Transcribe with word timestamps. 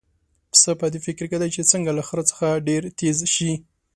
پسه 0.51 0.71
په 0.79 0.85
دې 0.93 0.99
فکر 1.05 1.25
کې 1.31 1.37
دی 1.41 1.49
چې 1.55 1.67
څنګه 1.71 1.91
له 1.97 2.03
خره 2.07 2.23
څخه 2.29 2.47
ډېر 2.67 2.81
تېز 2.99 3.17
شي. 3.35 3.51